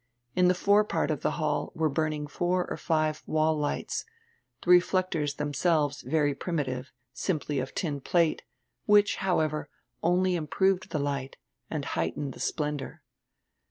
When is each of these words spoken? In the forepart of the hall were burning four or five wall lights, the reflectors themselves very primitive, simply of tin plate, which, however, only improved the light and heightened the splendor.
In 0.35 0.47
the 0.47 0.55
forepart 0.55 1.11
of 1.11 1.21
the 1.21 1.29
hall 1.37 1.71
were 1.75 1.87
burning 1.87 2.25
four 2.25 2.67
or 2.71 2.75
five 2.75 3.21
wall 3.27 3.55
lights, 3.55 4.03
the 4.63 4.71
reflectors 4.71 5.35
themselves 5.35 6.01
very 6.01 6.33
primitive, 6.33 6.91
simply 7.13 7.59
of 7.59 7.75
tin 7.75 7.99
plate, 8.01 8.41
which, 8.87 9.17
however, 9.17 9.69
only 10.01 10.33
improved 10.33 10.89
the 10.89 10.97
light 10.97 11.37
and 11.69 11.85
heightened 11.85 12.33
the 12.33 12.39
splendor. 12.39 13.03